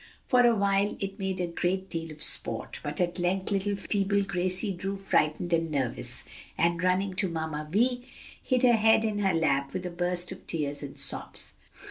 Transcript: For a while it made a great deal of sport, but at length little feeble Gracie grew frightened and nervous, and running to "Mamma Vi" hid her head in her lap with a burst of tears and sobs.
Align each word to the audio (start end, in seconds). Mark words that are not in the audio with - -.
For 0.25 0.43
a 0.47 0.55
while 0.55 0.97
it 0.99 1.19
made 1.19 1.39
a 1.39 1.45
great 1.45 1.87
deal 1.87 2.09
of 2.11 2.23
sport, 2.23 2.79
but 2.81 2.99
at 2.99 3.19
length 3.19 3.51
little 3.51 3.75
feeble 3.75 4.23
Gracie 4.23 4.73
grew 4.73 4.97
frightened 4.97 5.53
and 5.53 5.69
nervous, 5.69 6.25
and 6.57 6.83
running 6.83 7.13
to 7.13 7.27
"Mamma 7.29 7.67
Vi" 7.69 8.01
hid 8.41 8.63
her 8.63 8.73
head 8.73 9.05
in 9.05 9.19
her 9.19 9.35
lap 9.35 9.73
with 9.75 9.85
a 9.85 9.91
burst 9.91 10.31
of 10.31 10.47
tears 10.47 10.81
and 10.81 10.97
sobs. 10.97 11.53